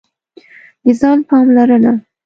[0.83, 1.93] د ځان پاملرنه: